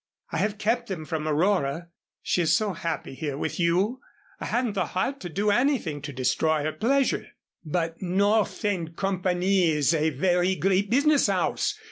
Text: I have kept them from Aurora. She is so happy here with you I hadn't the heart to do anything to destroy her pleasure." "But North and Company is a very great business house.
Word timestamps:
I 0.31 0.37
have 0.37 0.57
kept 0.57 0.87
them 0.87 1.05
from 1.05 1.27
Aurora. 1.27 1.89
She 2.23 2.41
is 2.41 2.57
so 2.57 2.73
happy 2.73 3.13
here 3.13 3.37
with 3.37 3.59
you 3.59 3.99
I 4.39 4.47
hadn't 4.47 4.73
the 4.73 4.87
heart 4.97 5.19
to 5.19 5.29
do 5.29 5.51
anything 5.51 6.01
to 6.01 6.11
destroy 6.11 6.63
her 6.63 6.71
pleasure." 6.73 7.27
"But 7.63 8.01
North 8.01 8.65
and 8.65 8.95
Company 8.95 9.69
is 9.69 9.93
a 9.93 10.09
very 10.09 10.55
great 10.55 10.89
business 10.89 11.27
house. 11.27 11.77